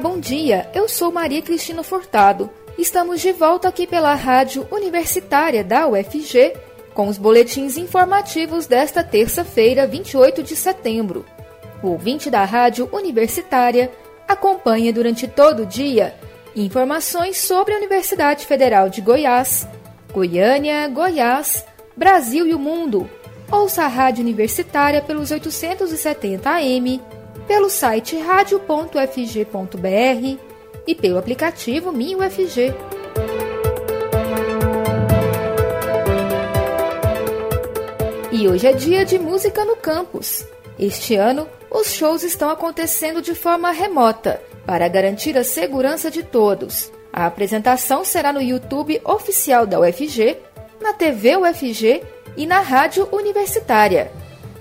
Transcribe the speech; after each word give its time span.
bom 0.00 0.18
dia. 0.18 0.68
Eu 0.72 0.88
sou 0.88 1.12
Maria 1.12 1.42
Cristina 1.42 1.82
Furtado. 1.82 2.48
Estamos 2.78 3.20
de 3.20 3.32
volta 3.32 3.68
aqui 3.68 3.86
pela 3.86 4.14
Rádio 4.14 4.66
Universitária 4.70 5.62
da 5.62 5.86
UFG 5.86 6.54
com 6.94 7.06
os 7.06 7.18
boletins 7.18 7.76
informativos 7.76 8.66
desta 8.66 9.04
terça-feira, 9.04 9.86
28 9.86 10.42
de 10.42 10.56
setembro. 10.56 11.26
O 11.82 11.88
ouvinte 11.88 12.30
da 12.30 12.44
Rádio 12.44 12.88
Universitária 12.90 13.92
acompanha 14.26 14.90
durante 14.90 15.28
todo 15.28 15.64
o 15.64 15.66
dia 15.66 16.14
informações 16.56 17.36
sobre 17.36 17.74
a 17.74 17.76
Universidade 17.76 18.46
Federal 18.46 18.88
de 18.88 19.02
Goiás, 19.02 19.68
Goiânia, 20.12 20.88
Goiás, 20.88 21.64
Brasil 21.94 22.46
e 22.46 22.54
o 22.54 22.58
mundo. 22.58 23.08
Ouça 23.52 23.84
a 23.84 23.88
Rádio 23.88 24.22
Universitária 24.22 25.02
pelos 25.02 25.30
870 25.30 26.48
AM 26.48 27.00
pelo 27.50 27.68
site 27.68 28.16
radio.fg.br 28.16 28.94
e 30.86 30.94
pelo 30.94 31.18
aplicativo 31.18 31.90
MinUFG. 31.90 32.72
E 38.30 38.46
hoje 38.46 38.68
é 38.68 38.72
dia 38.72 39.04
de 39.04 39.18
música 39.18 39.64
no 39.64 39.74
campus. 39.74 40.46
Este 40.78 41.16
ano, 41.16 41.48
os 41.68 41.92
shows 41.92 42.22
estão 42.22 42.50
acontecendo 42.50 43.20
de 43.20 43.34
forma 43.34 43.72
remota 43.72 44.40
para 44.64 44.86
garantir 44.86 45.36
a 45.36 45.42
segurança 45.42 46.08
de 46.08 46.22
todos. 46.22 46.92
A 47.12 47.26
apresentação 47.26 48.04
será 48.04 48.32
no 48.32 48.40
YouTube 48.40 49.00
oficial 49.04 49.66
da 49.66 49.80
UFG, 49.80 50.36
na 50.80 50.92
TV 50.92 51.36
UFG 51.36 52.00
e 52.36 52.46
na 52.46 52.60
rádio 52.60 53.08
universitária. 53.10 54.19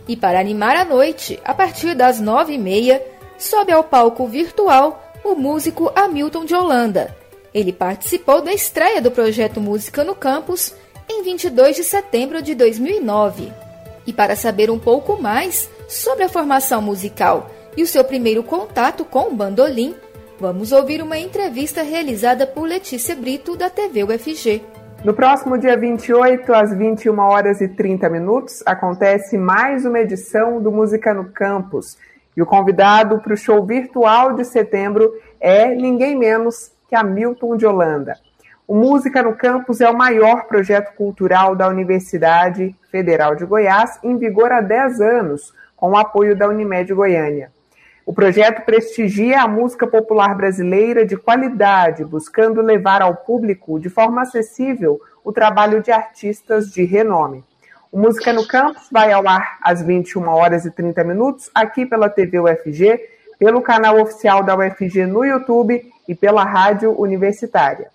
E 0.10 0.18
para 0.18 0.40
animar 0.40 0.76
a 0.76 0.84
noite, 0.84 1.40
a 1.46 1.54
partir 1.54 1.94
das 1.94 2.20
nove 2.20 2.54
e 2.54 2.58
meia, 2.58 3.00
sobe 3.38 3.72
ao 3.72 3.84
palco 3.84 4.26
virtual 4.26 5.14
o 5.24 5.36
músico 5.36 5.92
Hamilton 5.96 6.46
de 6.46 6.56
Holanda. 6.56 7.16
Ele 7.54 7.72
participou 7.72 8.42
da 8.42 8.52
estreia 8.52 9.00
do 9.00 9.12
projeto 9.12 9.62
Música 9.62 10.04
no 10.04 10.16
Campus 10.16 10.74
em 11.08 11.22
22 11.22 11.76
de 11.76 11.84
setembro 11.84 12.42
de 12.42 12.56
2009. 12.56 13.54
E 14.08 14.12
para 14.12 14.36
saber 14.36 14.72
um 14.72 14.80
pouco 14.80 15.22
mais 15.22 15.70
sobre 15.88 16.24
a 16.24 16.30
formação 16.30 16.82
musical 16.82 17.52
e 17.78 17.84
o 17.84 17.88
seu 17.88 18.04
primeiro 18.04 18.42
contato 18.42 19.06
com 19.06 19.28
o 19.28 19.36
bandolim, 19.36 19.94
vamos 20.40 20.72
ouvir 20.72 21.04
uma 21.04 21.20
entrevista 21.20 21.84
realizada 21.84 22.48
por 22.48 22.68
Letícia 22.68 23.16
Brito, 23.16 23.56
da 23.56 23.70
TV 23.70 24.04
UFG. 24.06 24.79
No 25.04 25.14
próximo 25.14 25.58
dia 25.58 25.78
28, 25.78 26.54
às 26.54 26.76
21 26.76 27.18
horas 27.20 27.62
e 27.62 27.70
30 27.70 28.10
minutos, 28.10 28.62
acontece 28.66 29.38
mais 29.38 29.86
uma 29.86 30.00
edição 30.00 30.62
do 30.62 30.74
Música 30.74 31.14
no 31.14 31.32
Campus. 31.32 31.98
E 32.36 32.42
o 32.42 32.46
convidado 32.46 33.20
para 33.20 33.34
o 33.34 33.38
show 33.38 33.66
virtual 33.66 34.34
de 34.34 34.44
setembro 34.44 35.10
é 35.40 35.74
ninguém 35.74 36.18
menos 36.18 36.74
que 36.86 36.96
Hamilton 36.96 37.56
de 37.56 37.66
Holanda. 37.66 38.18
O 38.68 38.76
Música 38.76 39.24
no 39.24 39.38
Campus 39.38 39.80
é 39.80 39.90
o 39.90 39.98
maior 39.98 40.48
projeto 40.48 40.94
cultural 40.96 41.56
da 41.56 41.70
Universidade 41.70 42.76
Federal 42.92 43.36
de 43.36 43.46
Goiás, 43.46 43.98
em 44.04 44.18
vigor 44.18 44.52
há 44.52 44.60
10 44.60 45.00
anos, 45.00 45.54
com 45.78 45.92
o 45.92 45.98
apoio 45.98 46.36
da 46.36 46.50
Unimed 46.50 46.94
Goiânia. 46.94 47.52
O 48.10 48.14
projeto 48.14 48.66
prestigia 48.66 49.44
a 49.44 49.48
música 49.48 49.86
popular 49.86 50.34
brasileira 50.36 51.06
de 51.06 51.16
qualidade, 51.16 52.04
buscando 52.04 52.60
levar 52.60 53.04
ao 53.04 53.16
público 53.16 53.80
de 53.80 53.88
forma 53.88 54.24
acessível 54.24 55.00
o 55.24 55.32
trabalho 55.32 55.80
de 55.80 55.92
artistas 55.92 56.72
de 56.72 56.84
renome. 56.84 57.44
O 57.92 58.00
Música 58.00 58.34
no 58.34 58.48
Campus 58.48 58.90
vai 58.92 59.12
ao 59.12 59.28
ar 59.28 59.60
às 59.62 59.84
21 59.84 60.28
horas 60.28 60.66
e 60.66 60.72
30 60.72 61.04
minutos 61.04 61.52
aqui 61.54 61.86
pela 61.86 62.10
TV 62.10 62.40
UFG, 62.40 63.00
pelo 63.38 63.62
canal 63.62 64.02
oficial 64.02 64.42
da 64.42 64.58
UFG 64.58 65.06
no 65.06 65.24
YouTube 65.24 65.80
e 66.08 66.16
pela 66.16 66.44
rádio 66.44 67.00
universitária. 67.00 67.92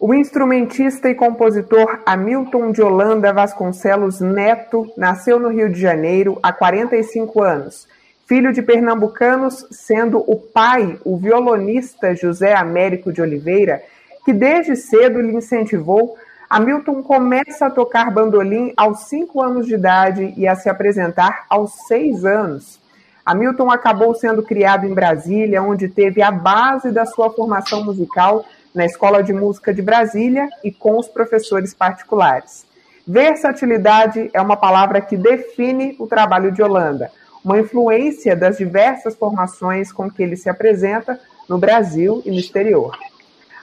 O 0.00 0.14
instrumentista 0.14 1.10
e 1.10 1.14
compositor 1.14 2.02
Hamilton 2.06 2.70
de 2.70 2.80
Holanda 2.80 3.32
Vasconcelos 3.32 4.20
Neto 4.20 4.88
nasceu 4.96 5.40
no 5.40 5.48
Rio 5.48 5.68
de 5.68 5.80
Janeiro 5.80 6.38
há 6.40 6.52
45 6.52 7.42
anos. 7.42 7.88
Filho 8.24 8.52
de 8.52 8.62
pernambucanos, 8.62 9.66
sendo 9.72 10.18
o 10.18 10.36
pai 10.36 10.96
o 11.04 11.16
violonista 11.16 12.14
José 12.14 12.54
Américo 12.54 13.12
de 13.12 13.20
Oliveira, 13.20 13.82
que 14.24 14.32
desde 14.32 14.76
cedo 14.76 15.20
lhe 15.20 15.34
incentivou, 15.34 16.16
Hamilton 16.48 17.02
começa 17.02 17.66
a 17.66 17.70
tocar 17.70 18.12
bandolim 18.12 18.72
aos 18.76 19.00
5 19.08 19.42
anos 19.42 19.66
de 19.66 19.74
idade 19.74 20.32
e 20.36 20.46
a 20.46 20.54
se 20.54 20.68
apresentar 20.68 21.44
aos 21.50 21.72
6 21.88 22.24
anos. 22.24 22.78
Hamilton 23.26 23.68
acabou 23.68 24.14
sendo 24.14 24.44
criado 24.44 24.86
em 24.86 24.94
Brasília, 24.94 25.60
onde 25.60 25.88
teve 25.88 26.22
a 26.22 26.30
base 26.30 26.92
da 26.92 27.04
sua 27.04 27.30
formação 27.30 27.84
musical 27.84 28.44
na 28.74 28.84
Escola 28.84 29.22
de 29.22 29.32
Música 29.32 29.72
de 29.72 29.82
Brasília 29.82 30.48
e 30.62 30.70
com 30.70 30.98
os 30.98 31.08
professores 31.08 31.74
particulares. 31.74 32.66
Versatilidade 33.06 34.30
é 34.32 34.40
uma 34.40 34.56
palavra 34.56 35.00
que 35.00 35.16
define 35.16 35.96
o 35.98 36.06
trabalho 36.06 36.52
de 36.52 36.62
Holanda, 36.62 37.10
uma 37.44 37.58
influência 37.58 38.36
das 38.36 38.58
diversas 38.58 39.14
formações 39.16 39.90
com 39.90 40.10
que 40.10 40.22
ele 40.22 40.36
se 40.36 40.50
apresenta 40.50 41.18
no 41.48 41.56
Brasil 41.56 42.22
e 42.26 42.30
no 42.30 42.38
exterior. 42.38 42.96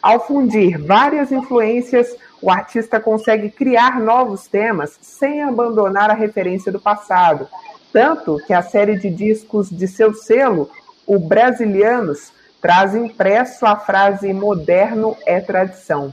Ao 0.01 0.25
fundir 0.25 0.79
várias 0.79 1.31
influências, 1.31 2.15
o 2.41 2.51
artista 2.51 2.99
consegue 2.99 3.49
criar 3.49 3.99
novos 3.99 4.47
temas 4.47 4.97
sem 5.01 5.41
abandonar 5.41 6.09
a 6.09 6.15
referência 6.15 6.71
do 6.71 6.79
passado, 6.79 7.47
tanto 7.91 8.39
que 8.45 8.53
a 8.53 8.61
série 8.61 8.97
de 8.97 9.09
discos 9.09 9.69
de 9.69 9.87
seu 9.87 10.13
selo, 10.13 10.69
o 11.07 11.17
Brasilianos, 11.17 12.31
traz 12.65 12.95
impresso 12.95 13.63
a 13.63 13.75
frase 13.75 14.33
moderno 14.33 15.15
é 15.23 15.39
tradição. 15.39 16.11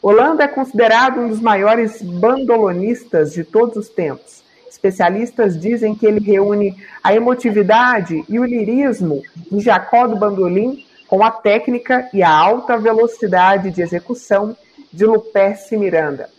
Holanda 0.00 0.44
é 0.44 0.46
considerado 0.46 1.18
um 1.18 1.28
dos 1.28 1.40
maiores 1.40 2.00
bandolonistas 2.00 3.32
de 3.32 3.42
todos 3.42 3.74
os 3.74 3.88
tempos. 3.88 4.44
Especialistas 4.70 5.58
dizem 5.58 5.96
que 5.96 6.06
ele 6.06 6.20
reúne 6.20 6.76
a 7.02 7.12
emotividade 7.12 8.24
e 8.28 8.38
o 8.38 8.44
lirismo 8.44 9.20
de 9.50 9.58
Jacó 9.58 10.06
do 10.06 10.14
Bandolim 10.14 10.86
com 11.08 11.24
a 11.24 11.30
técnica 11.32 12.08
e 12.14 12.22
a 12.22 12.30
alta 12.30 12.78
velocidade 12.78 13.72
de 13.72 13.82
execução 13.82 14.56
de 14.92 15.04
Luperce 15.04 15.76
Miranda. 15.76 16.30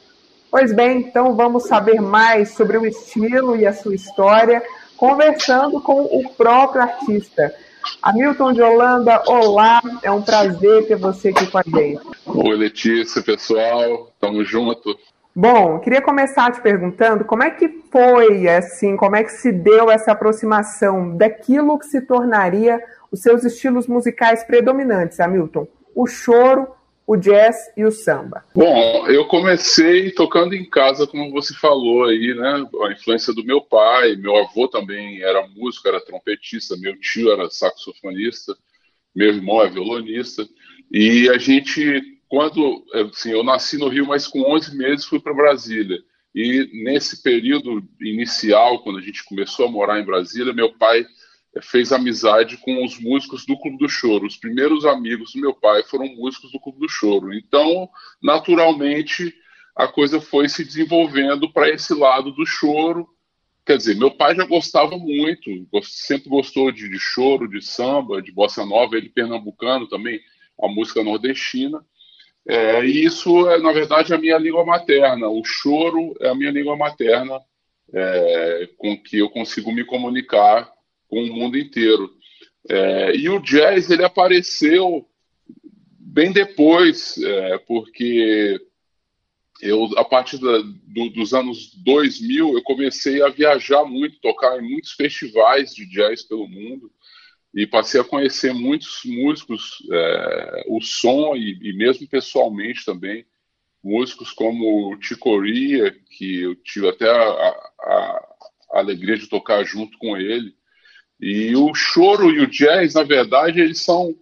Pois 0.49 0.73
bem, 0.73 0.99
então 0.99 1.35
vamos 1.35 1.63
saber 1.63 1.99
mais 1.99 2.51
sobre 2.51 2.77
o 2.77 2.85
estilo 2.85 3.57
e 3.57 3.67
a 3.67 3.73
sua 3.73 3.95
história, 3.95 4.63
conversando 4.95 5.81
com 5.81 6.03
o 6.03 6.29
próprio 6.37 6.83
artista. 6.83 7.53
Hamilton 8.01 8.53
de 8.53 8.61
Holanda, 8.61 9.21
olá, 9.27 9.81
é 10.01 10.11
um 10.11 10.21
prazer 10.21 10.87
ter 10.87 10.95
você 10.95 11.29
aqui 11.29 11.47
com 11.47 11.57
a 11.57 11.63
gente. 11.63 12.01
Oi, 12.25 12.55
Letícia, 12.55 13.21
pessoal, 13.21 14.11
tamo 14.19 14.43
junto. 14.43 14.97
Bom, 15.33 15.79
queria 15.79 16.01
começar 16.01 16.51
te 16.51 16.61
perguntando 16.61 17.23
como 17.23 17.43
é 17.43 17.49
que 17.51 17.69
foi, 17.89 18.49
assim, 18.49 18.97
como 18.97 19.15
é 19.15 19.23
que 19.23 19.31
se 19.31 19.51
deu 19.51 19.89
essa 19.89 20.11
aproximação 20.11 21.15
daquilo 21.15 21.79
que 21.79 21.85
se 21.85 22.01
tornaria 22.01 22.81
os 23.09 23.21
seus 23.21 23.43
estilos 23.45 23.87
musicais 23.87 24.43
predominantes, 24.43 25.19
Hamilton? 25.19 25.67
O 25.95 26.05
choro, 26.05 26.67
o 27.05 27.15
jazz 27.17 27.55
e 27.75 27.83
o 27.83 27.91
samba? 27.91 28.45
Bom, 28.55 29.07
eu 29.07 29.25
comecei 29.25 30.11
tocando 30.11 30.53
em 30.53 30.69
casa, 30.69 31.07
como 31.07 31.31
você 31.31 31.53
falou 31.53 32.05
aí, 32.05 32.33
né? 32.33 32.65
A 32.83 32.91
influência 32.91 33.33
do 33.33 33.43
meu 33.43 33.61
pai, 33.61 34.15
meu 34.15 34.35
avô 34.37 34.67
também 34.67 35.21
era 35.21 35.47
músico, 35.47 35.87
era 35.87 35.99
trompetista, 35.99 36.77
meu 36.77 36.97
tio 36.99 37.31
era 37.31 37.49
saxofonista, 37.49 38.55
meu 39.15 39.29
irmão 39.29 39.61
é 39.61 39.69
violonista. 39.69 40.47
E 40.91 41.29
a 41.29 41.37
gente, 41.37 42.01
quando, 42.29 42.85
assim, 42.93 43.31
eu 43.31 43.43
nasci 43.43 43.77
no 43.77 43.87
Rio, 43.87 44.05
mas 44.05 44.27
com 44.27 44.41
11 44.53 44.77
meses 44.77 45.05
fui 45.05 45.19
para 45.19 45.33
Brasília. 45.33 45.99
E 46.33 46.83
nesse 46.83 47.21
período 47.21 47.83
inicial, 47.99 48.81
quando 48.83 48.99
a 48.99 49.01
gente 49.01 49.23
começou 49.25 49.67
a 49.67 49.71
morar 49.71 49.99
em 49.99 50.05
Brasília, 50.05 50.53
meu 50.53 50.71
pai 50.77 51.05
fez 51.59 51.91
amizade 51.91 52.57
com 52.57 52.85
os 52.85 52.97
músicos 52.99 53.45
do 53.45 53.57
Clube 53.59 53.77
do 53.77 53.89
Choro. 53.89 54.25
Os 54.25 54.37
primeiros 54.37 54.85
amigos 54.85 55.33
do 55.33 55.41
meu 55.41 55.53
pai 55.53 55.83
foram 55.83 56.05
músicos 56.15 56.51
do 56.51 56.59
Clube 56.59 56.79
do 56.79 56.87
Choro. 56.87 57.33
Então, 57.33 57.89
naturalmente, 58.21 59.33
a 59.75 59.87
coisa 59.87 60.21
foi 60.21 60.47
se 60.47 60.63
desenvolvendo 60.63 61.51
para 61.51 61.69
esse 61.69 61.93
lado 61.93 62.31
do 62.31 62.45
choro. 62.45 63.07
Quer 63.65 63.77
dizer, 63.77 63.95
meu 63.95 64.11
pai 64.11 64.35
já 64.35 64.45
gostava 64.45 64.97
muito, 64.97 65.49
sempre 65.83 66.29
gostou 66.29 66.71
de, 66.71 66.89
de 66.89 66.99
choro, 66.99 67.47
de 67.47 67.61
samba, 67.61 68.21
de 68.21 68.31
bossa 68.31 68.65
nova, 68.65 68.95
ele 68.95 69.09
pernambucano 69.09 69.87
também, 69.87 70.19
a 70.61 70.67
música 70.67 71.03
nordestina. 71.03 71.83
É, 72.47 72.83
e 72.83 73.05
isso 73.05 73.49
é, 73.49 73.59
na 73.59 73.71
verdade, 73.71 74.13
a 74.13 74.17
minha 74.17 74.37
língua 74.37 74.65
materna. 74.65 75.27
O 75.27 75.43
choro 75.43 76.15
é 76.19 76.29
a 76.29 76.35
minha 76.35 76.51
língua 76.51 76.75
materna, 76.75 77.39
é, 77.93 78.69
com 78.77 78.97
que 78.97 79.19
eu 79.19 79.29
consigo 79.29 79.71
me 79.71 79.83
comunicar 79.83 80.71
com 81.11 81.21
o 81.21 81.33
mundo 81.33 81.57
inteiro. 81.57 82.09
É, 82.69 83.15
e 83.17 83.27
o 83.27 83.39
jazz 83.39 83.91
ele 83.91 84.05
apareceu 84.05 85.05
bem 85.99 86.31
depois, 86.31 87.17
é, 87.17 87.57
porque 87.59 88.59
eu 89.61 89.89
a 89.97 90.05
partir 90.05 90.37
da, 90.39 90.59
do, 90.59 91.09
dos 91.09 91.33
anos 91.33 91.75
2000 91.83 92.53
eu 92.53 92.63
comecei 92.63 93.21
a 93.21 93.27
viajar 93.27 93.83
muito, 93.83 94.21
tocar 94.21 94.57
em 94.57 94.69
muitos 94.69 94.93
festivais 94.93 95.75
de 95.75 95.85
jazz 95.85 96.23
pelo 96.23 96.47
mundo. 96.47 96.89
e 97.53 97.67
passei 97.67 97.99
a 97.99 98.05
conhecer 98.05 98.53
muitos 98.53 99.01
músicos, 99.03 99.85
é, 99.91 100.63
o 100.69 100.79
som 100.81 101.35
e, 101.35 101.59
e, 101.61 101.73
mesmo 101.73 102.07
pessoalmente 102.07 102.85
também, 102.85 103.25
músicos 103.83 104.31
como 104.31 104.93
o 104.93 104.97
Ticoria, 104.97 105.91
que 105.91 106.41
eu 106.43 106.55
tive 106.55 106.87
até 106.87 107.09
a, 107.09 107.21
a, 107.21 107.57
a, 108.73 108.79
alegria 108.79 109.17
de 109.17 109.27
tocar 109.27 109.65
junto 109.65 109.97
com 109.97 110.15
ele. 110.15 110.55
E 111.21 111.55
o 111.55 111.73
choro 111.75 112.31
e 112.31 112.39
o 112.39 112.47
jazz, 112.47 112.95
na 112.95 113.03
verdade, 113.03 113.61
eles 113.61 113.81
são 113.81 114.15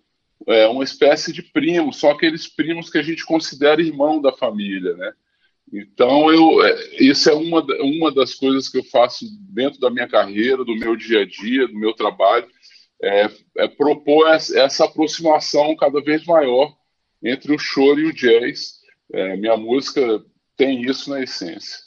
é, 0.47 0.67
uma 0.67 0.83
espécie 0.83 1.31
de 1.31 1.41
primos, 1.41 1.99
são 1.99 2.11
aqueles 2.11 2.47
primos 2.47 2.89
que 2.89 2.97
a 2.97 3.01
gente 3.01 3.25
considera 3.25 3.81
irmão 3.81 4.21
da 4.21 4.33
família, 4.33 4.95
né? 4.95 5.13
Então, 5.71 6.31
eu, 6.31 6.65
é, 6.65 6.95
isso 6.99 7.29
é 7.29 7.33
uma, 7.33 7.63
uma 7.79 8.11
das 8.11 8.33
coisas 8.33 8.67
que 8.67 8.79
eu 8.79 8.83
faço 8.83 9.25
dentro 9.53 9.79
da 9.79 9.89
minha 9.89 10.07
carreira, 10.07 10.65
do 10.65 10.75
meu 10.75 10.95
dia 10.95 11.21
a 11.21 11.25
dia, 11.25 11.67
do 11.67 11.77
meu 11.77 11.93
trabalho, 11.93 12.47
é, 13.01 13.29
é 13.57 13.67
propor 13.67 14.27
essa 14.27 14.85
aproximação 14.85 15.75
cada 15.75 16.01
vez 16.01 16.25
maior 16.25 16.75
entre 17.23 17.53
o 17.53 17.59
choro 17.59 17.99
e 17.99 18.05
o 18.05 18.13
jazz. 18.13 18.79
É, 19.13 19.37
minha 19.37 19.55
música 19.55 20.23
tem 20.57 20.81
isso 20.81 21.09
na 21.09 21.21
essência. 21.21 21.77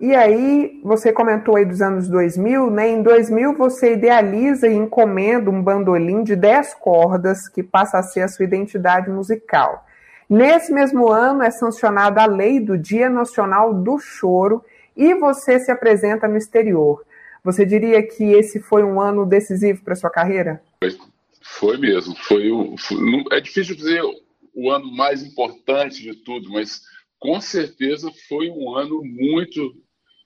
E 0.00 0.14
aí, 0.14 0.80
você 0.82 1.12
comentou 1.12 1.56
aí 1.56 1.64
dos 1.66 1.82
anos 1.82 2.08
2000, 2.08 2.70
né? 2.70 2.88
Em 2.88 3.02
2000 3.02 3.54
você 3.54 3.92
idealiza 3.92 4.66
e 4.66 4.74
encomenda 4.74 5.50
um 5.50 5.62
bandolim 5.62 6.24
de 6.24 6.34
10 6.34 6.72
cordas 6.74 7.46
que 7.50 7.62
passa 7.62 7.98
a 7.98 8.02
ser 8.02 8.22
a 8.22 8.28
sua 8.28 8.46
identidade 8.46 9.10
musical. 9.10 9.84
Nesse 10.26 10.72
mesmo 10.72 11.10
ano 11.10 11.42
é 11.42 11.50
sancionada 11.50 12.22
a 12.22 12.26
lei 12.26 12.60
do 12.60 12.78
Dia 12.78 13.10
Nacional 13.10 13.74
do 13.74 13.98
Choro 13.98 14.64
e 14.96 15.14
você 15.14 15.60
se 15.60 15.70
apresenta 15.70 16.26
no 16.26 16.38
exterior. 16.38 17.04
Você 17.44 17.66
diria 17.66 18.02
que 18.02 18.24
esse 18.32 18.58
foi 18.58 18.82
um 18.82 18.98
ano 19.00 19.26
decisivo 19.26 19.82
para 19.82 19.96
sua 19.96 20.08
carreira? 20.08 20.62
Foi, 20.82 20.96
foi 21.42 21.76
mesmo. 21.76 22.14
Foi, 22.16 22.50
o, 22.50 22.74
foi, 22.78 22.96
é 23.32 23.40
difícil 23.40 23.76
dizer 23.76 24.02
o 24.54 24.70
ano 24.70 24.90
mais 24.96 25.22
importante 25.22 26.02
de 26.02 26.14
tudo, 26.14 26.50
mas 26.50 26.80
com 27.18 27.38
certeza 27.38 28.10
foi 28.28 28.48
um 28.48 28.74
ano 28.74 29.02
muito, 29.04 29.74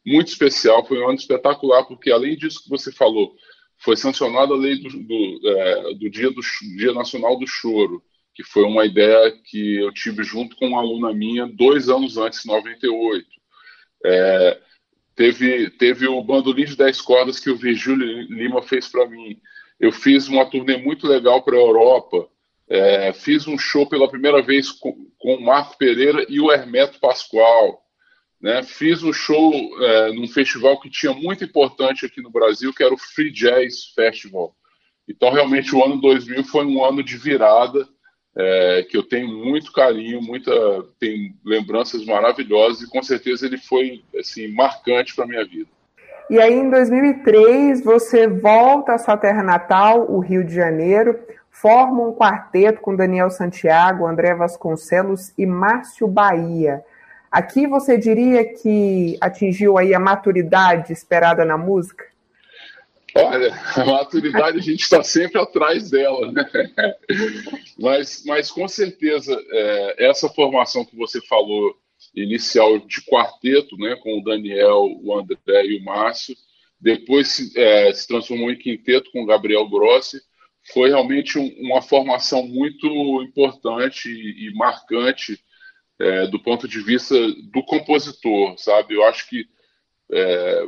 muito 0.04 0.28
especial. 0.28 0.84
Foi 0.84 0.98
um 1.00 1.08
ano 1.08 1.18
espetacular, 1.18 1.84
porque 1.84 2.10
além 2.10 2.36
disso 2.36 2.62
que 2.62 2.70
você 2.70 2.92
falou, 2.92 3.34
foi 3.78 3.96
sancionada 3.96 4.54
a 4.54 4.56
lei 4.56 4.76
do, 4.76 4.88
do, 4.88 5.48
é, 5.48 5.94
do, 5.94 6.10
dia, 6.10 6.30
do 6.30 6.40
dia 6.76 6.92
Nacional 6.92 7.38
do 7.38 7.46
Choro, 7.46 8.02
que 8.34 8.42
foi 8.42 8.64
uma 8.64 8.84
ideia 8.84 9.32
que 9.44 9.76
eu 9.76 9.92
tive 9.92 10.22
junto 10.24 10.56
com 10.56 10.68
uma 10.68 10.80
aluna 10.80 11.12
minha 11.12 11.46
dois 11.46 11.88
anos 11.88 12.16
antes, 12.16 12.44
em 12.44 12.48
98. 12.48 13.26
É, 14.04 14.60
Teve, 15.14 15.70
teve 15.70 16.08
o 16.08 16.22
bandolim 16.22 16.64
de 16.64 16.76
10 16.76 17.00
cordas 17.00 17.38
que 17.38 17.48
o 17.48 17.56
Virgílio 17.56 18.22
Lima 18.22 18.60
fez 18.62 18.88
para 18.88 19.06
mim. 19.08 19.40
Eu 19.78 19.92
fiz 19.92 20.26
uma 20.26 20.44
turnê 20.44 20.76
muito 20.76 21.06
legal 21.06 21.42
para 21.42 21.56
a 21.56 21.60
Europa. 21.60 22.28
É, 22.68 23.12
fiz 23.12 23.46
um 23.46 23.56
show 23.56 23.88
pela 23.88 24.08
primeira 24.08 24.42
vez 24.42 24.72
com, 24.72 24.92
com, 25.18 25.36
o 25.36 25.40
Marco 25.40 25.78
Pereira 25.78 26.26
e 26.28 26.40
o 26.40 26.50
Hermeto 26.50 26.98
Pascoal. 26.98 27.83
Né? 28.44 28.62
Fiz 28.62 29.02
um 29.02 29.10
show 29.10 29.54
é, 29.82 30.12
num 30.12 30.28
festival 30.28 30.78
que 30.78 30.90
tinha 30.90 31.14
muito 31.14 31.42
importante 31.42 32.04
aqui 32.04 32.20
no 32.20 32.28
Brasil, 32.30 32.74
que 32.74 32.82
era 32.82 32.92
o 32.92 32.98
Free 32.98 33.32
Jazz 33.32 33.86
Festival. 33.94 34.54
Então, 35.08 35.32
realmente, 35.32 35.74
o 35.74 35.82
ano 35.82 35.98
2000 35.98 36.44
foi 36.44 36.66
um 36.66 36.84
ano 36.84 37.02
de 37.02 37.16
virada 37.16 37.88
é, 38.36 38.86
que 38.86 38.98
eu 38.98 39.02
tenho 39.02 39.28
muito 39.28 39.72
carinho, 39.72 40.20
muita 40.20 40.52
tem 41.00 41.34
lembranças 41.42 42.04
maravilhosas 42.04 42.82
e 42.82 42.90
com 42.90 43.02
certeza 43.02 43.46
ele 43.46 43.56
foi 43.56 44.04
assim 44.20 44.52
marcante 44.52 45.16
para 45.16 45.26
minha 45.26 45.46
vida. 45.46 45.70
E 46.28 46.38
aí 46.38 46.52
em 46.52 46.68
2003 46.68 47.82
você 47.82 48.28
volta 48.28 48.92
à 48.92 48.98
sua 48.98 49.16
terra 49.16 49.42
natal, 49.42 50.10
o 50.10 50.18
Rio 50.18 50.44
de 50.44 50.54
Janeiro, 50.54 51.18
forma 51.50 52.02
um 52.02 52.12
quarteto 52.12 52.82
com 52.82 52.94
Daniel 52.94 53.30
Santiago, 53.30 54.06
André 54.06 54.34
Vasconcelos 54.34 55.32
e 55.38 55.46
Márcio 55.46 56.06
Bahia. 56.06 56.84
Aqui 57.34 57.66
você 57.66 57.98
diria 57.98 58.44
que 58.44 59.18
atingiu 59.20 59.76
aí 59.76 59.92
a 59.92 59.98
maturidade 59.98 60.92
esperada 60.92 61.44
na 61.44 61.58
música? 61.58 62.04
Olha, 63.12 63.52
a 63.74 63.84
maturidade 63.84 64.58
a 64.58 64.62
gente 64.62 64.82
está 64.82 65.02
sempre 65.02 65.40
atrás 65.40 65.90
dela, 65.90 66.30
né? 66.30 66.48
Mas, 67.76 68.22
mas 68.24 68.52
com 68.52 68.68
certeza, 68.68 69.36
é, 69.50 70.06
essa 70.06 70.28
formação 70.28 70.84
que 70.84 70.94
você 70.94 71.20
falou 71.22 71.74
inicial 72.14 72.78
de 72.78 73.02
quarteto, 73.02 73.76
né, 73.78 73.96
com 74.00 74.20
o 74.20 74.22
Daniel, 74.22 74.84
o 75.02 75.18
André 75.18 75.66
e 75.66 75.76
o 75.76 75.82
Márcio, 75.82 76.36
depois 76.80 77.32
se, 77.32 77.60
é, 77.60 77.92
se 77.92 78.06
transformou 78.06 78.52
em 78.52 78.58
quinteto 78.58 79.10
com 79.10 79.24
o 79.24 79.26
Gabriel 79.26 79.68
Grossi, 79.68 80.20
foi 80.72 80.90
realmente 80.90 81.36
um, 81.36 81.52
uma 81.58 81.82
formação 81.82 82.46
muito 82.46 82.86
importante 83.24 84.08
e, 84.08 84.46
e 84.46 84.54
marcante 84.54 85.42
é, 85.98 86.26
do 86.26 86.40
ponto 86.40 86.66
de 86.66 86.80
vista 86.80 87.14
do 87.52 87.62
compositor, 87.64 88.58
sabe? 88.58 88.94
Eu 88.94 89.04
acho 89.04 89.28
que 89.28 89.46
é, 90.12 90.66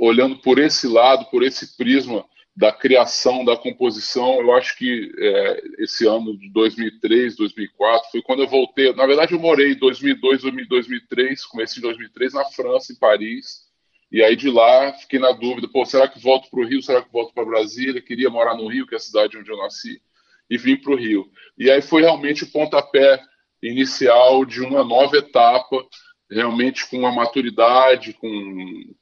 olhando 0.00 0.36
por 0.38 0.58
esse 0.58 0.86
lado, 0.86 1.26
por 1.26 1.42
esse 1.42 1.76
prisma 1.76 2.24
da 2.54 2.70
criação, 2.70 3.44
da 3.44 3.56
composição, 3.56 4.40
eu 4.40 4.52
acho 4.54 4.76
que 4.76 5.10
é, 5.16 5.62
esse 5.78 6.06
ano 6.06 6.36
de 6.36 6.50
2003, 6.50 7.34
2004, 7.36 8.10
foi 8.10 8.22
quando 8.22 8.42
eu 8.42 8.48
voltei. 8.48 8.92
Na 8.94 9.06
verdade, 9.06 9.32
eu 9.32 9.40
morei 9.40 9.72
em 9.72 9.78
2002, 9.78 10.42
2003, 10.68 11.46
comecei 11.46 11.80
em 11.80 11.82
2003 11.82 12.34
na 12.34 12.44
França, 12.44 12.92
em 12.92 12.96
Paris. 12.96 13.62
E 14.10 14.22
aí 14.22 14.36
de 14.36 14.50
lá 14.50 14.92
fiquei 14.92 15.18
na 15.18 15.32
dúvida: 15.32 15.66
pô, 15.66 15.86
será 15.86 16.06
que 16.06 16.20
volto 16.20 16.50
para 16.50 16.60
o 16.60 16.66
Rio? 16.66 16.82
Será 16.82 17.00
que 17.00 17.10
volto 17.10 17.32
para 17.32 17.46
Brasília? 17.46 18.02
Queria 18.02 18.28
morar 18.28 18.54
no 18.54 18.68
Rio, 18.68 18.86
que 18.86 18.94
é 18.94 18.98
a 18.98 19.00
cidade 19.00 19.38
onde 19.38 19.50
eu 19.50 19.56
nasci, 19.56 20.02
e 20.50 20.58
vim 20.58 20.76
para 20.76 20.92
o 20.92 20.96
Rio. 20.96 21.30
E 21.56 21.70
aí 21.70 21.80
foi 21.80 22.02
realmente 22.02 22.44
o 22.44 22.50
pontapé 22.52 23.18
inicial 23.62 24.44
de 24.44 24.60
uma 24.60 24.82
nova 24.82 25.16
etapa 25.16 25.84
realmente 26.30 26.88
com 26.88 26.98
uma 26.98 27.12
maturidade, 27.12 28.14
com 28.14 28.28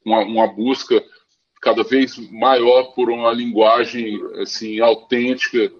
uma, 0.05 0.21
uma, 0.21 0.47
busca 0.49 1.03
cada 1.61 1.83
vez 1.85 2.17
maior 2.31 2.93
por 2.95 3.11
uma 3.11 3.33
linguagem 3.33 4.19
assim 4.41 4.81
autêntica 4.81 5.71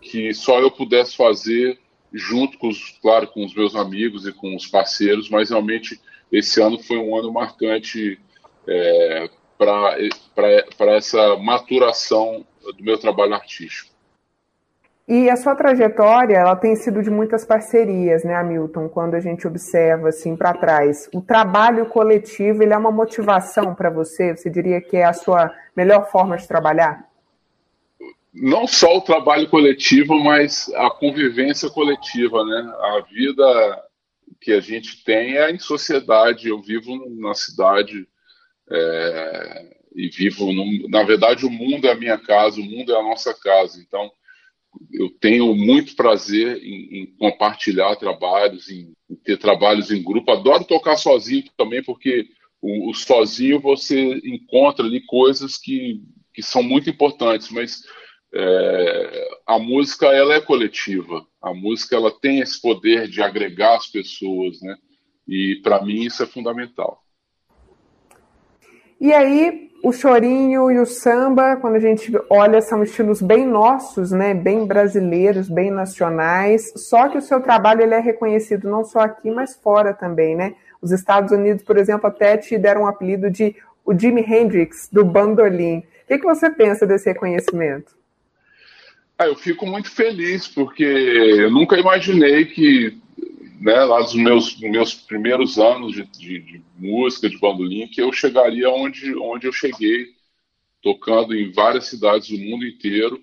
que 0.00 0.32
só 0.32 0.60
eu 0.60 0.70
pudesse 0.70 1.16
fazer 1.16 1.78
junto 2.12 2.58
com 2.58 2.68
os, 2.68 2.98
claro, 3.00 3.26
com 3.28 3.44
os 3.44 3.54
meus 3.54 3.74
amigos 3.74 4.26
e 4.26 4.32
com 4.32 4.54
os 4.54 4.66
parceiros, 4.66 5.28
mas 5.28 5.50
realmente 5.50 6.00
esse 6.30 6.60
ano 6.60 6.78
foi 6.78 6.98
um 6.98 7.16
ano 7.16 7.32
marcante 7.32 8.18
é, 8.66 9.30
para 9.56 10.96
essa 10.96 11.36
maturação 11.36 12.46
do 12.76 12.82
meu 12.82 12.98
trabalho 12.98 13.34
artístico. 13.34 13.89
E 15.10 15.28
a 15.28 15.34
sua 15.34 15.56
trajetória, 15.56 16.36
ela 16.36 16.54
tem 16.54 16.76
sido 16.76 17.02
de 17.02 17.10
muitas 17.10 17.44
parcerias, 17.44 18.22
né, 18.22 18.32
Hamilton? 18.36 18.88
Quando 18.88 19.16
a 19.16 19.20
gente 19.20 19.44
observa 19.44 20.10
assim 20.10 20.36
para 20.36 20.54
trás, 20.54 21.10
o 21.12 21.20
trabalho 21.20 21.86
coletivo, 21.86 22.62
ele 22.62 22.72
é 22.72 22.76
uma 22.76 22.92
motivação 22.92 23.74
para 23.74 23.90
você? 23.90 24.36
Você 24.36 24.48
diria 24.48 24.80
que 24.80 24.96
é 24.96 25.04
a 25.04 25.12
sua 25.12 25.52
melhor 25.76 26.08
forma 26.12 26.36
de 26.36 26.46
trabalhar? 26.46 27.10
Não 28.32 28.68
só 28.68 28.98
o 28.98 29.00
trabalho 29.00 29.50
coletivo, 29.50 30.14
mas 30.22 30.72
a 30.76 30.88
convivência 30.88 31.68
coletiva, 31.70 32.44
né? 32.44 32.72
A 32.78 33.00
vida 33.12 33.82
que 34.40 34.52
a 34.52 34.60
gente 34.60 35.02
tem 35.02 35.36
é 35.36 35.50
em 35.50 35.58
sociedade. 35.58 36.48
Eu 36.48 36.62
vivo 36.62 36.92
na 37.18 37.34
cidade 37.34 38.06
é, 38.70 39.74
e 39.92 40.08
vivo, 40.08 40.52
na 40.88 41.02
verdade, 41.02 41.44
o 41.44 41.50
mundo 41.50 41.88
é 41.88 41.90
a 41.90 41.98
minha 41.98 42.16
casa, 42.16 42.60
o 42.60 42.64
mundo 42.64 42.94
é 42.94 42.96
a 42.96 43.02
nossa 43.02 43.34
casa. 43.34 43.80
Então 43.84 44.08
eu 44.92 45.10
tenho 45.20 45.54
muito 45.54 45.94
prazer 45.96 46.62
em, 46.62 47.02
em 47.02 47.06
compartilhar 47.18 47.96
trabalhos, 47.96 48.68
em, 48.68 48.92
em, 49.08 49.16
ter 49.16 49.36
trabalhos 49.36 49.90
em 49.90 50.02
grupo. 50.02 50.30
Adoro 50.30 50.64
tocar 50.64 50.96
sozinho 50.96 51.44
também, 51.56 51.82
porque 51.82 52.28
o, 52.60 52.90
o, 52.90 52.94
sozinho 52.94 53.60
você 53.60 54.20
encontra 54.24 54.84
ali 54.84 55.00
coisas 55.06 55.56
que, 55.56 56.02
que 56.32 56.42
são 56.42 56.62
muito 56.62 56.88
importantes, 56.88 57.50
mas 57.50 57.82
é, 58.32 59.28
a 59.46 59.58
música 59.58 60.06
ela 60.06 60.34
é 60.34 60.40
coletiva. 60.40 61.26
A 61.42 61.52
música 61.54 61.96
ela 61.96 62.10
tem 62.10 62.40
esse 62.40 62.60
poder 62.60 63.08
de 63.08 63.22
agregar 63.22 63.76
as 63.76 63.86
pessoas, 63.86 64.60
né? 64.60 64.76
E 65.26 65.60
para 65.62 65.82
mim 65.84 66.04
isso 66.04 66.22
é 66.22 66.26
fundamental. 66.26 67.02
E 69.00 69.12
aí, 69.12 69.69
o 69.82 69.92
chorinho 69.92 70.70
e 70.70 70.78
o 70.78 70.84
samba, 70.84 71.56
quando 71.56 71.76
a 71.76 71.80
gente 71.80 72.12
olha, 72.28 72.60
são 72.60 72.82
estilos 72.82 73.22
bem 73.22 73.46
nossos, 73.46 74.10
né? 74.10 74.34
Bem 74.34 74.66
brasileiros, 74.66 75.48
bem 75.48 75.70
nacionais. 75.70 76.72
Só 76.76 77.08
que 77.08 77.16
o 77.16 77.22
seu 77.22 77.40
trabalho 77.40 77.82
ele 77.82 77.94
é 77.94 78.00
reconhecido 78.00 78.68
não 78.68 78.84
só 78.84 79.00
aqui, 79.00 79.30
mas 79.30 79.56
fora 79.56 79.94
também, 79.94 80.36
né? 80.36 80.54
Os 80.82 80.92
Estados 80.92 81.32
Unidos, 81.32 81.62
por 81.62 81.78
exemplo, 81.78 82.06
até 82.06 82.36
te 82.36 82.58
deram 82.58 82.82
um 82.82 82.86
apelido 82.86 83.30
de 83.30 83.56
o 83.84 83.98
Jimi 83.98 84.20
Hendrix 84.22 84.88
do 84.92 85.04
bandolim. 85.04 85.78
O 85.78 85.84
que, 86.06 86.18
que 86.18 86.24
você 86.24 86.50
pensa 86.50 86.86
desse 86.86 87.08
reconhecimento? 87.08 87.98
Ah, 89.18 89.26
eu 89.26 89.36
fico 89.36 89.66
muito 89.66 89.90
feliz 89.90 90.46
porque 90.46 90.82
eu 90.82 91.50
nunca 91.50 91.76
imaginei 91.78 92.46
que 92.46 92.99
né, 93.60 93.84
lá 93.84 94.00
dos 94.00 94.14
meus, 94.14 94.58
meus 94.58 94.94
primeiros 94.94 95.58
anos 95.58 95.92
de, 95.92 96.04
de, 96.04 96.38
de, 96.40 96.62
música, 96.78 97.28
de 97.28 97.38
bandolim, 97.38 97.86
que 97.86 98.00
eu 98.00 98.10
chegaria 98.10 98.70
onde, 98.70 99.14
onde 99.16 99.46
eu 99.46 99.52
cheguei, 99.52 100.06
tocando 100.82 101.36
em 101.36 101.52
várias 101.52 101.86
cidades 101.86 102.30
do 102.30 102.38
mundo 102.38 102.66
inteiro. 102.66 103.22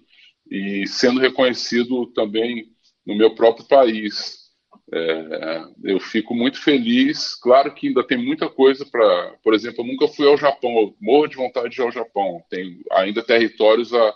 e 0.50 0.86
sendo 0.88 1.20
reconhecido 1.20 2.06
também 2.08 2.68
no 3.06 3.16
meu 3.16 3.34
próprio 3.34 3.66
país. 3.66 4.46
É, 4.94 5.64
eu 5.84 6.00
fico 6.00 6.36
muito 6.36 6.62
feliz. 6.62 7.36
Claro 7.36 7.74
que 7.74 7.88
ainda 7.88 8.06
tem 8.06 8.18
muita 8.18 8.48
coisa 8.48 8.86
para. 8.86 9.34
Por 9.44 9.54
exemplo, 9.54 9.84
eu 9.84 9.88
nunca 9.88 10.08
fui 10.08 10.28
ao 10.28 10.38
Japão, 10.38 10.72
eu 10.78 10.96
morro 11.02 11.28
de 11.28 11.36
vontade 11.36 11.70
de 11.70 11.82
ir 11.82 11.84
ao 11.84 11.92
Japão. 11.92 12.42
Tem 12.50 12.80
ainda 12.92 13.24
territórios 13.24 13.94
a, 13.94 14.16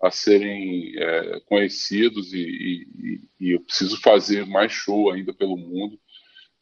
a 0.00 0.10
serem 0.10 0.92
é, 0.96 1.40
conhecidos 1.46 2.32
e, 2.32 2.38
e, 2.38 3.20
e, 3.40 3.50
eu 3.52 3.60
preciso 3.60 4.00
fazer 4.00 4.46
mais 4.46 4.72
show 4.72 5.10
ainda 5.10 5.32
pelo 5.34 5.56
mundo. 5.56 5.98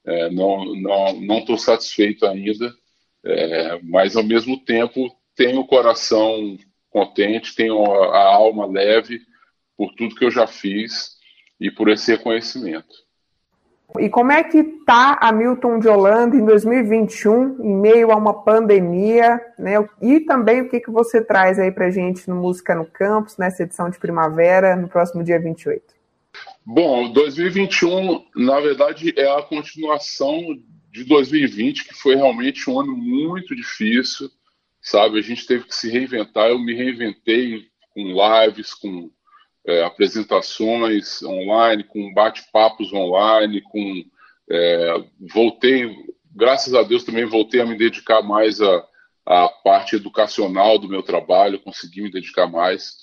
É, 0.04 0.30
não 0.30 0.64
não 0.74 1.20
não 1.20 1.38
estou 1.40 1.58
satisfeito 1.58 2.26
ainda, 2.26 2.72
é, 3.24 3.80
mas 3.82 4.16
ao 4.16 4.22
mesmo 4.22 4.64
tempo 4.64 5.10
tenho 5.34 5.60
o 5.60 5.66
coração 5.66 6.56
contente, 6.90 7.54
tenho 7.54 7.84
a, 7.84 8.16
a 8.16 8.34
alma 8.34 8.66
leve 8.66 9.20
por 9.76 9.94
tudo 9.94 10.14
que 10.14 10.24
eu 10.24 10.30
já 10.30 10.46
fiz 10.46 11.16
e 11.60 11.70
por 11.70 11.88
esse 11.88 12.12
reconhecimento. 12.12 13.05
E 13.98 14.08
como 14.08 14.32
é 14.32 14.42
que 14.42 14.58
está 14.58 15.16
a 15.20 15.32
Milton 15.32 15.78
de 15.78 15.88
Holanda 15.88 16.36
em 16.36 16.44
2021, 16.44 17.64
em 17.64 17.76
meio 17.76 18.10
a 18.10 18.16
uma 18.16 18.42
pandemia, 18.42 19.40
né? 19.58 19.74
E 20.02 20.20
também 20.20 20.62
o 20.62 20.68
que, 20.68 20.80
que 20.80 20.90
você 20.90 21.22
traz 21.24 21.58
aí 21.58 21.70
para 21.70 21.90
gente 21.90 22.28
no 22.28 22.36
Música 22.36 22.74
no 22.74 22.84
Campus, 22.84 23.36
nessa 23.38 23.62
edição 23.62 23.88
de 23.88 23.98
primavera, 23.98 24.76
no 24.76 24.88
próximo 24.88 25.22
dia 25.24 25.40
28? 25.40 25.82
Bom, 26.64 27.12
2021, 27.12 28.26
na 28.34 28.60
verdade, 28.60 29.14
é 29.16 29.30
a 29.30 29.42
continuação 29.42 30.40
de 30.92 31.04
2020, 31.04 31.88
que 31.88 31.94
foi 31.94 32.16
realmente 32.16 32.68
um 32.68 32.80
ano 32.80 32.96
muito 32.96 33.54
difícil, 33.54 34.28
sabe? 34.80 35.18
A 35.18 35.22
gente 35.22 35.46
teve 35.46 35.64
que 35.64 35.74
se 35.74 35.90
reinventar, 35.90 36.48
eu 36.48 36.58
me 36.58 36.74
reinventei 36.74 37.66
com 37.94 38.02
lives, 38.02 38.74
com 38.74 39.10
é, 39.66 39.82
apresentações 39.82 41.22
online, 41.22 41.82
com 41.82 42.14
bate-papos 42.14 42.92
online, 42.92 43.60
com 43.62 44.04
é, 44.48 45.04
voltei, 45.32 45.92
graças 46.34 46.72
a 46.72 46.82
Deus 46.82 47.02
também 47.02 47.24
voltei 47.24 47.60
a 47.60 47.66
me 47.66 47.76
dedicar 47.76 48.22
mais 48.22 48.60
à, 48.60 48.86
à 49.26 49.48
parte 49.48 49.96
educacional 49.96 50.78
do 50.78 50.88
meu 50.88 51.02
trabalho, 51.02 51.60
consegui 51.60 52.02
me 52.02 52.10
dedicar 52.10 52.46
mais. 52.46 52.96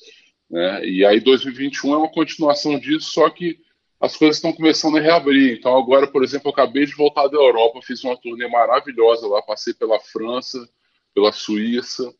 Né? 0.50 0.86
E 0.86 1.06
aí 1.06 1.20
2021 1.20 1.94
é 1.94 1.98
uma 1.98 2.12
continuação 2.12 2.80
disso, 2.80 3.12
só 3.12 3.30
que 3.30 3.60
as 4.00 4.16
coisas 4.16 4.38
estão 4.38 4.54
começando 4.54 4.98
a 4.98 5.02
reabrir. 5.02 5.58
Então 5.58 5.78
agora, 5.78 6.08
por 6.08 6.24
exemplo, 6.24 6.48
eu 6.48 6.54
acabei 6.54 6.86
de 6.86 6.96
voltar 6.96 7.28
da 7.28 7.38
Europa, 7.38 7.82
fiz 7.82 8.02
uma 8.06 8.16
turnê 8.16 8.48
maravilhosa 8.48 9.28
lá, 9.28 9.42
passei 9.42 9.74
pela 9.74 10.00
França, 10.00 10.58
pela 11.14 11.32
Suíça, 11.34 12.14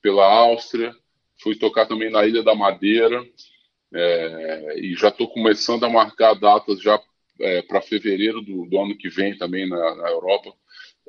pela 0.00 0.24
Áustria, 0.24 0.94
fui 1.42 1.56
tocar 1.56 1.86
também 1.86 2.10
na 2.10 2.24
Ilha 2.26 2.42
da 2.42 2.54
Madeira, 2.54 3.24
é, 3.94 4.78
e 4.78 4.94
já 4.94 5.08
estou 5.08 5.28
começando 5.28 5.84
a 5.84 5.88
marcar 5.88 6.34
datas 6.34 6.80
já 6.80 7.00
é, 7.40 7.62
para 7.62 7.80
fevereiro 7.80 8.40
do, 8.42 8.66
do, 8.66 8.80
ano 8.80 8.96
que 8.96 9.08
vem 9.08 9.36
também 9.36 9.68
na, 9.68 9.94
na 9.94 10.08
Europa. 10.10 10.52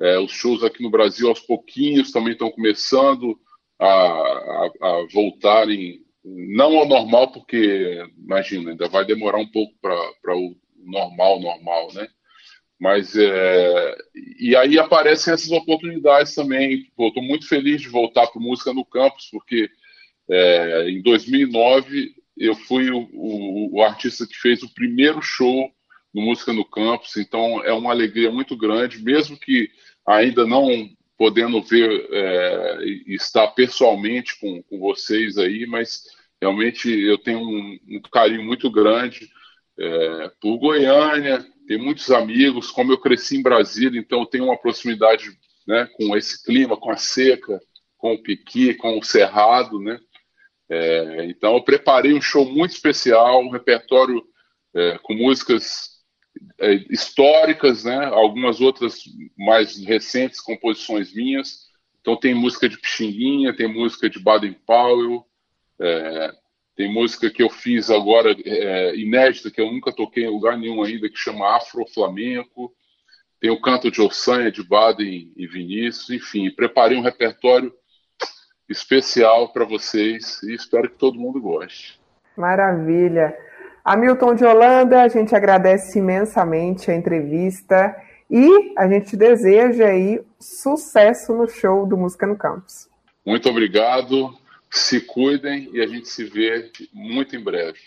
É, 0.00 0.18
os 0.18 0.32
shows 0.32 0.64
aqui 0.64 0.82
no 0.82 0.90
Brasil 0.90 1.28
aos 1.28 1.40
pouquinhos 1.40 2.10
também 2.10 2.32
estão 2.32 2.50
começando 2.50 3.38
a, 3.78 3.86
a, 3.86 4.70
a, 4.80 5.06
voltarem, 5.12 6.00
não 6.24 6.78
ao 6.78 6.86
normal, 6.86 7.32
porque, 7.32 8.02
imagina, 8.18 8.70
ainda 8.70 8.88
vai 8.88 9.04
demorar 9.04 9.38
um 9.38 9.50
pouco 9.50 9.74
para 9.80 10.36
o 10.36 10.56
normal, 10.76 11.40
normal, 11.40 11.92
né? 11.94 12.08
Mas, 12.78 13.14
é, 13.14 13.96
e 14.38 14.56
aí 14.56 14.78
aparecem 14.78 15.34
essas 15.34 15.50
oportunidades 15.50 16.34
também. 16.34 16.86
Estou 16.98 17.22
muito 17.22 17.46
feliz 17.46 17.82
de 17.82 17.88
voltar 17.88 18.26
para 18.28 18.40
Música 18.40 18.72
no 18.72 18.86
Campus, 18.86 19.28
porque 19.30 19.68
é, 20.30 20.88
em 20.88 21.02
2009 21.02 22.14
eu 22.40 22.54
fui 22.54 22.90
o, 22.90 23.06
o, 23.12 23.76
o, 23.76 23.82
artista 23.82 24.26
que 24.26 24.34
fez 24.34 24.62
o 24.62 24.74
primeiro 24.74 25.20
show 25.20 25.70
no 26.12 26.22
Música 26.22 26.54
no 26.54 26.64
Campus, 26.64 27.18
então 27.18 27.62
é 27.62 27.72
uma 27.72 27.90
alegria 27.90 28.30
muito 28.30 28.56
grande, 28.56 29.02
mesmo 29.02 29.38
que 29.38 29.70
ainda 30.06 30.46
não 30.46 30.88
podendo 31.18 31.60
ver 31.62 32.08
é, 32.10 32.78
estar 33.08 33.46
pessoalmente 33.48 34.40
com, 34.40 34.62
com, 34.62 34.78
vocês 34.78 35.36
aí, 35.36 35.66
mas 35.66 36.04
realmente 36.40 36.88
eu 36.88 37.18
tenho 37.18 37.40
um, 37.40 37.78
um 37.88 38.00
carinho 38.10 38.42
muito 38.42 38.70
grande 38.70 39.28
é, 39.78 40.32
por 40.40 40.56
Goiânia, 40.56 41.46
tenho 41.68 41.84
muitos 41.84 42.10
amigos, 42.10 42.70
como 42.70 42.90
eu 42.90 42.98
cresci 42.98 43.36
em 43.36 43.42
Brasília, 43.42 44.00
então 44.00 44.20
eu 44.20 44.26
tenho 44.26 44.44
uma 44.44 44.56
proximidade 44.56 45.30
né, 45.68 45.86
com 45.92 46.16
esse 46.16 46.42
clima, 46.42 46.74
com 46.74 46.90
a 46.90 46.96
seca, 46.96 47.60
com 47.98 48.14
o 48.14 48.22
piqui, 48.22 48.72
com 48.74 48.98
o 48.98 49.04
cerrado, 49.04 49.78
né? 49.78 50.00
É, 50.70 51.24
então, 51.24 51.56
eu 51.56 51.64
preparei 51.64 52.14
um 52.14 52.20
show 52.20 52.48
muito 52.48 52.70
especial, 52.70 53.42
um 53.42 53.50
repertório 53.50 54.22
é, 54.72 54.98
com 55.02 55.14
músicas 55.14 56.00
é, 56.60 56.74
históricas, 56.88 57.84
né? 57.84 58.06
algumas 58.06 58.60
outras 58.60 59.02
mais 59.36 59.84
recentes, 59.84 60.40
composições 60.40 61.12
minhas. 61.12 61.68
Então, 62.00 62.16
tem 62.16 62.34
música 62.34 62.68
de 62.68 62.78
Pixinguinha, 62.78 63.54
tem 63.54 63.66
música 63.66 64.08
de 64.08 64.20
Baden 64.20 64.54
Powell, 64.64 65.26
é, 65.80 66.32
tem 66.76 66.90
música 66.90 67.28
que 67.28 67.42
eu 67.42 67.50
fiz 67.50 67.90
agora, 67.90 68.34
é, 68.44 68.96
inédita, 68.96 69.50
que 69.50 69.60
eu 69.60 69.72
nunca 69.72 69.92
toquei 69.92 70.24
em 70.24 70.30
lugar 70.30 70.56
nenhum 70.56 70.84
ainda, 70.84 71.10
que 71.10 71.18
chama 71.18 71.56
Afro 71.56 71.84
Flamenco. 71.92 72.72
Tem 73.40 73.50
o 73.50 73.60
canto 73.60 73.90
de 73.90 74.00
Ossanha, 74.00 74.52
de 74.52 74.62
Baden 74.62 75.32
e 75.36 75.46
Vinícius, 75.48 76.10
enfim, 76.10 76.50
preparei 76.50 76.96
um 76.96 77.02
repertório 77.02 77.74
especial 78.70 79.52
para 79.52 79.64
vocês 79.64 80.40
e 80.44 80.54
espero 80.54 80.88
que 80.88 80.96
todo 80.96 81.18
mundo 81.18 81.40
goste. 81.40 82.00
Maravilha. 82.36 83.36
Hamilton 83.84 84.34
de 84.34 84.44
Holanda, 84.44 85.02
a 85.02 85.08
gente 85.08 85.34
agradece 85.34 85.98
imensamente 85.98 86.90
a 86.90 86.94
entrevista 86.94 87.96
e 88.30 88.72
a 88.78 88.86
gente 88.86 89.16
deseja 89.16 89.86
aí 89.86 90.22
sucesso 90.38 91.34
no 91.34 91.48
show 91.48 91.84
do 91.84 91.96
Música 91.96 92.26
no 92.26 92.36
Campus. 92.36 92.88
Muito 93.26 93.48
obrigado, 93.48 94.32
se 94.70 95.00
cuidem 95.00 95.68
e 95.72 95.82
a 95.82 95.86
gente 95.86 96.08
se 96.08 96.24
vê 96.24 96.70
muito 96.92 97.34
em 97.34 97.42
breve. 97.42 97.78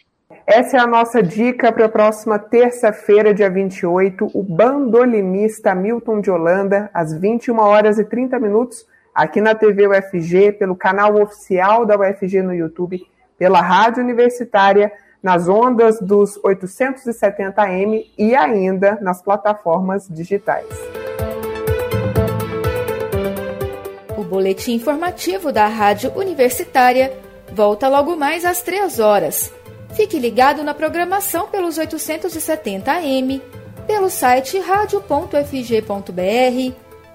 Essa 0.46 0.78
é 0.78 0.80
a 0.80 0.88
nossa 0.88 1.22
dica 1.22 1.72
para 1.72 1.86
a 1.86 1.90
próxima 1.90 2.40
terça-feira, 2.40 3.34
dia 3.34 3.50
28, 3.50 4.32
o 4.34 4.44
bandolinista 4.44 5.76
Milton 5.76 6.20
de 6.22 6.32
Holanda, 6.32 6.90
às 6.94 7.18
21 7.18 7.60
horas 7.60 8.00
e 8.00 8.04
30 8.04 8.40
minutos, 8.40 8.86
aqui 9.14 9.40
na 9.40 9.54
TV 9.54 9.88
UFG, 9.88 10.54
pelo 10.54 10.76
canal 10.76 11.22
oficial 11.22 11.86
da 11.86 11.98
UFG 11.98 12.42
no 12.42 12.54
YouTube, 12.54 13.06
pela 13.38 13.62
Rádio 13.62 14.04
Universitária, 14.04 14.92
nas 15.22 15.48
ondas 15.48 16.00
dos 16.02 16.40
870M 16.42 18.08
e 18.18 18.36
ainda 18.36 18.98
nas 19.02 19.22
plataformas 19.22 20.08
digitais. 20.10 20.68
O 24.18 24.24
boletim 24.24 24.74
informativo 24.74 25.52
da 25.52 25.68
Rádio 25.68 26.12
Universitária 26.16 27.14
volta 27.54 27.88
logo 27.88 28.16
mais 28.16 28.44
às 28.44 28.62
3 28.62 29.00
horas. 29.00 29.54
Fique 29.94 30.18
ligado 30.20 30.64
na 30.64 30.74
programação 30.74 31.48
pelos 31.48 31.78
870M, 31.78 33.42
pelo 33.86 34.10
site 34.10 34.60
radio.fg.br 34.60 35.14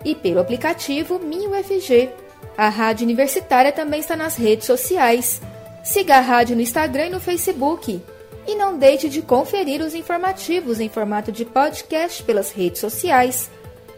e 0.04 0.14
pelo 0.14 0.40
aplicativo 0.40 1.18
MinUFG. 1.18 2.10
A 2.56 2.68
Rádio 2.68 3.04
Universitária 3.04 3.72
também 3.72 4.00
está 4.00 4.16
nas 4.16 4.36
redes 4.36 4.66
sociais. 4.66 5.40
Siga 5.84 6.16
a 6.16 6.20
rádio 6.20 6.56
no 6.56 6.62
Instagram 6.62 7.06
e 7.06 7.10
no 7.10 7.20
Facebook. 7.20 8.02
E 8.46 8.54
não 8.54 8.78
deixe 8.78 9.08
de 9.08 9.22
conferir 9.22 9.82
os 9.82 9.94
informativos 9.94 10.80
em 10.80 10.88
formato 10.88 11.30
de 11.30 11.44
podcast 11.44 12.22
pelas 12.22 12.50
redes 12.50 12.80
sociais 12.80 13.50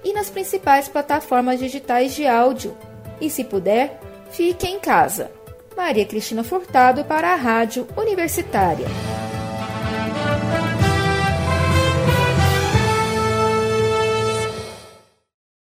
e 0.04 0.12
nas 0.12 0.28
principais 0.28 0.88
plataformas 0.88 1.58
digitais 1.58 2.14
de 2.14 2.26
áudio. 2.26 2.76
E 3.20 3.30
se 3.30 3.44
puder, 3.44 4.00
fique 4.30 4.66
em 4.66 4.78
casa. 4.80 5.30
Maria 5.76 6.04
Cristina 6.04 6.42
Furtado 6.42 7.04
para 7.04 7.32
a 7.32 7.36
Rádio 7.36 7.86
Universitária. 7.96 8.86